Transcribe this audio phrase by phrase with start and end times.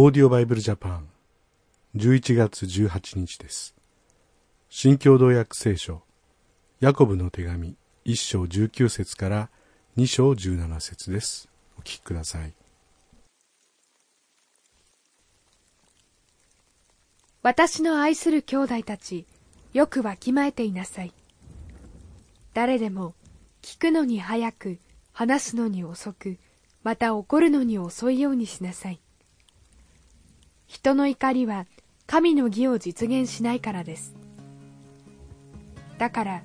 [0.00, 1.08] オーディオバイブルジャパン
[1.96, 3.74] 11月18日です。
[4.70, 6.02] 新共同訳聖書。
[6.78, 7.74] ヤコブの手紙。
[8.04, 9.50] 1章19節から
[9.96, 11.48] 2章17節です。
[11.76, 12.54] お聞きください。
[17.42, 19.26] 私の愛する兄弟たち
[19.72, 21.12] よくわきまえていなさい。
[22.54, 23.14] 誰でも
[23.62, 24.78] 聞くのに早く
[25.12, 26.38] 話すのに遅く
[26.84, 29.00] また怒るのに遅いようにしなさい。
[30.68, 31.66] 人の怒りは
[32.06, 34.14] 神の義を実現しないからです。
[35.98, 36.42] だから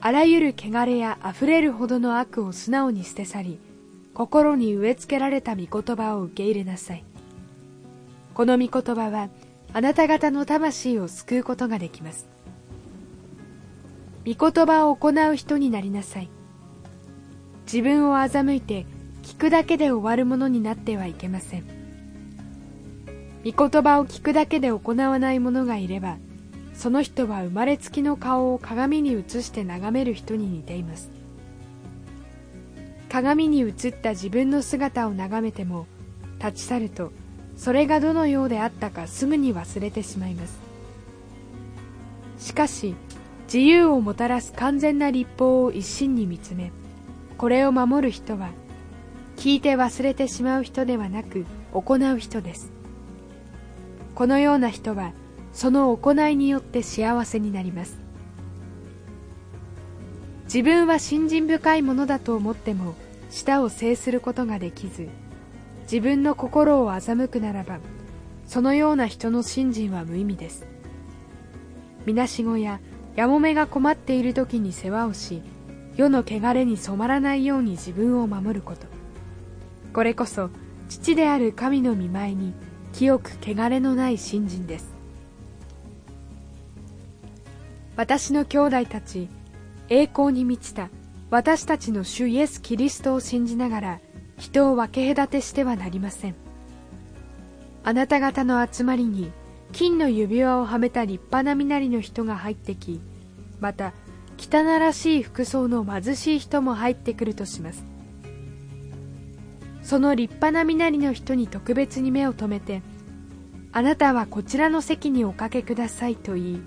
[0.00, 3.60] あらゆる汚れやあふれるほどの悪を素直に捨て去り
[4.14, 7.04] 心に植え付けられた御言葉を受け入れなさい。
[8.34, 9.28] この御言葉は
[9.72, 12.26] あなた方の魂を救うことができます。
[14.26, 16.30] 御言葉を行う人になりなさい。
[17.64, 18.86] 自分を欺いて
[19.22, 21.75] 聞くだけで終わるものになってはいけません。
[23.46, 26.16] 御言葉を聞くだけで行わない者がいれば
[26.74, 31.10] その人は生まれつきの顔を鏡に映して眺める人に似ています。
[33.08, 35.86] 鏡に映った自分の姿を眺めても
[36.38, 37.12] 立ち去ると
[37.56, 40.58] それがどのようであったかすぐに忘れてしまいます。
[42.38, 42.96] しかし
[43.44, 46.72] 自由をもたらす完全な立法を一心に見つめ
[47.38, 48.50] これを守る人は
[49.36, 52.75] 聞いて忘れてしまう人ではなく行う人です。
[54.16, 55.12] このような人は
[55.52, 57.98] その行いによって幸せになります。
[60.44, 62.94] 自分は信心深いものだと思っても
[63.28, 65.08] 舌を制することができず
[65.82, 67.78] 自分の心を欺くならば
[68.46, 70.66] そのような人の信心は無意味です。
[72.06, 72.80] みなしごや
[73.16, 75.42] やもめが困っている時に世話をし
[75.94, 78.86] 世の汚れに染まらないように自分を守ること。
[79.92, 80.48] これこそ
[80.88, 82.54] 父である神の見舞いに
[82.96, 84.94] 清く汚れのない信心です。
[87.94, 89.28] 私の兄弟たち
[89.90, 90.88] 栄光に満ちた
[91.28, 94.00] 私たちの主イエス・キリストを信じながら
[94.38, 96.34] 人を分け隔てしてはなりません。
[97.84, 99.30] あなた方の集まりに
[99.72, 103.02] 金の指輪をはめた立派な身なりの人が入ってき
[103.60, 103.92] また
[104.38, 107.95] 汚らしい服装の貧しい人も入ってくるとします。
[109.86, 112.82] その立派な身なりの人に特別に目を留めて
[113.70, 116.60] あなたはこちらの席におかけくださいと言い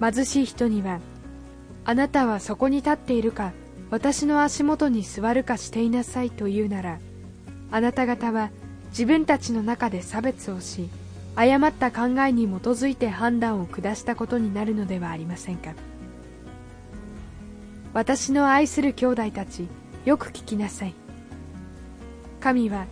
[0.00, 1.00] 貧しい人には
[1.84, 3.52] あなたはそこに立っているか
[3.90, 7.00] 私の足元に座るかしていなさいと言うなら
[7.70, 8.50] あなた方は
[8.88, 10.88] 自分たちの中で差別をし
[11.36, 15.74] 誤った考えに基づいて判断を下したことになるのではありませんか。
[17.92, 19.68] 私の愛する兄弟たち
[20.04, 21.07] よく聞きなさい。
[22.40, 22.86] 神は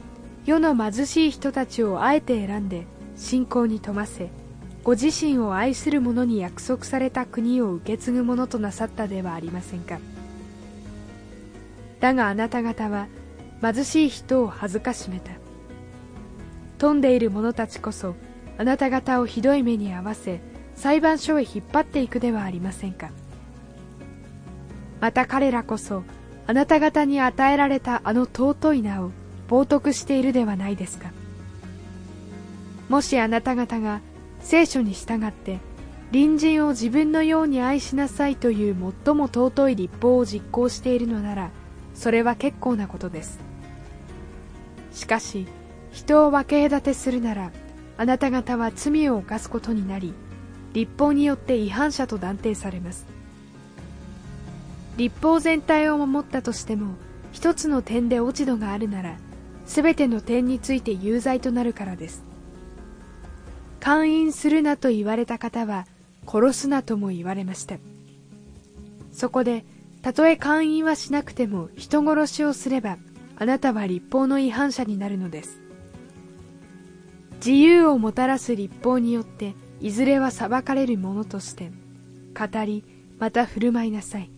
[0.44, 2.86] 世の貧しい人たちをあえて選んで
[3.16, 4.30] 信仰に富ませ
[4.82, 9.98] ご自身を愛する者に約束された国を受け継ぐものとなさったではありませんか。
[11.98, 13.08] だがあなた方は
[13.60, 15.32] 貧しい人を恥ずかしめた。
[16.78, 18.14] 富んでいる者たちこそ
[18.58, 20.40] あなた方をひどい目に遭わせ
[20.76, 23.10] 裁判所へ引っ張っていくではありませんか。
[25.00, 26.04] また彼らこそ
[26.46, 29.10] あなた方に与えられたあの尊い名を
[29.48, 31.10] 冒涜しているではないですか。
[32.88, 34.00] もしあなた方が
[34.40, 35.58] 聖書に従って
[36.12, 41.50] 隣人を自分のように愛しなさいという最も尊い立法を実行しているのなら
[41.94, 43.40] それは結構なことです。
[44.92, 45.46] しかし
[45.90, 47.50] 人を分け隔てするなら
[47.98, 50.14] あなた方は罪を犯すことになり
[50.74, 53.06] 立法によって違反者と断定されます。
[54.96, 56.94] 立法全体を守ったとしても
[57.32, 59.18] 一つの点で落ち度があるなら
[59.66, 62.24] 全ての点について有罪となるからです。
[63.80, 65.86] 勧誘するなと言われた方は
[66.26, 67.76] 殺すなとも言われました。
[69.12, 69.64] そこで
[70.02, 72.98] たとえ勧誘はしなくても人殺しをすれば
[73.36, 75.60] あなたは立法の違反者になるのです。
[77.36, 81.70] 自由をもたらす立法によっていずれは裁かれるものとして
[82.34, 82.84] 語り
[83.18, 84.30] また振る舞いなさい。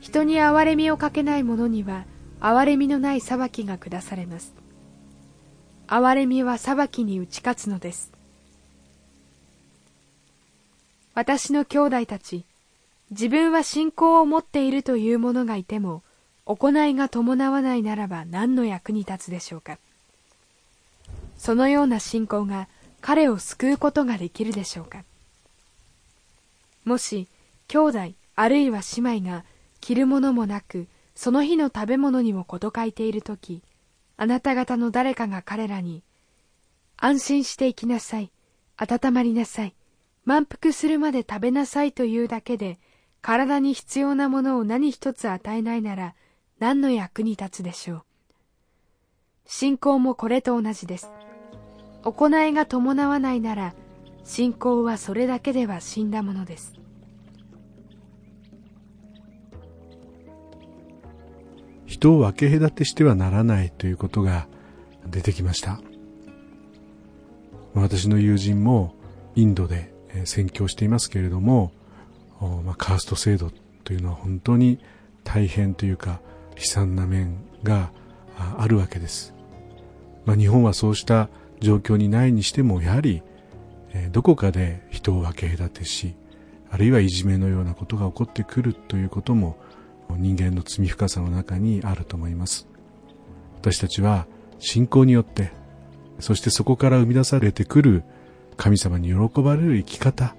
[0.00, 2.04] 人に憐れみをかけない者には
[2.40, 4.54] 憐れみのない裁きが下されます。
[5.88, 8.12] 憐れみは裁きに打ち勝つのです。
[11.14, 12.44] 私の兄弟たち
[13.10, 16.02] 自分は信仰を持っているという者がいても
[16.44, 19.78] 行いが伴わないならば何の役に立つでしょうか。
[21.36, 22.68] そのような信仰が
[23.00, 25.04] 彼を救うことができるでしょうか。
[26.84, 27.28] もし
[27.66, 27.98] 兄弟
[28.36, 29.44] あるいは姉妹が
[29.80, 30.86] 着るものもなく
[31.18, 33.64] その日の食べ物にも事欠いている時
[34.16, 36.04] あなた方の誰かが彼らに
[36.96, 38.30] 安心して生きなさい。
[38.76, 39.74] 温まりなさい。
[40.24, 42.78] 満腹するまで食べなさいというだけで、
[43.20, 46.14] 体に必要なものを何一つ与えないなら、
[46.60, 48.02] 何の役に立つでしょう。
[49.44, 51.10] 信仰もこれと同じです。
[52.02, 53.74] 行いが伴わないなら、
[54.24, 56.74] 信仰はそれだけでは死んだものです。
[61.98, 64.46] 人を分け隔てしてはならないということが
[65.04, 65.80] 出てきました。
[67.74, 68.94] 私の友人も
[69.34, 69.92] インドで
[70.24, 71.72] 宣教していますけれども、
[72.64, 73.50] まあ、カースト制度
[73.82, 74.78] というのは本当に
[75.24, 76.20] 大変というか
[76.56, 77.90] 悲惨な面が
[78.36, 79.34] あるわけです。
[80.24, 81.28] まあ、日本はそうした
[81.58, 83.24] 状況にないにしてもやはり、
[84.12, 86.14] どこかで人を分け隔てし
[86.70, 89.56] あるいはいじめのようなことが起こってくるということも
[90.16, 92.68] 人間の罪深さの中にあると思います。
[93.60, 94.26] 私たちは
[94.58, 95.52] 信仰によって
[96.20, 98.02] そしてそこから生み出されてくる
[98.56, 100.34] 神様に喜ばれる生き方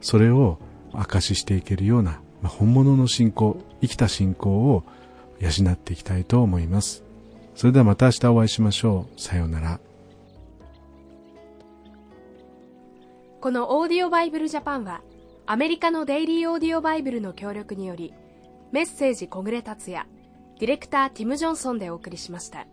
[0.00, 0.58] それを
[0.92, 4.84] 証ししていけるような、本物の信仰生きた信仰を
[5.40, 7.02] 養っていきたいと思います。
[7.54, 9.20] それではまた明日お会いしましょう。
[9.20, 9.80] さようなら。
[13.40, 15.02] このオーディオバイブルジャパンは
[15.46, 18.12] アメリカのデイリーオーディオバイブルの協力により
[18.72, 20.06] メッセージ小暮達也
[20.58, 22.66] ディレクターティム・ジョンソンでお送りしました。